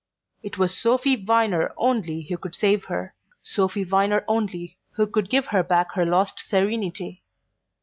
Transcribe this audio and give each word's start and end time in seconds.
It 0.41 0.57
was 0.57 0.75
Sophy 0.75 1.15
Viner 1.15 1.75
only 1.77 2.23
who 2.23 2.35
could 2.35 2.55
save 2.55 2.85
her 2.85 3.13
Sophy 3.43 3.83
Viner 3.83 4.25
only 4.27 4.79
who 4.93 5.05
could 5.05 5.29
give 5.29 5.45
her 5.53 5.61
back 5.61 5.91
her 5.93 6.07
lost 6.07 6.39
serenity. 6.39 7.21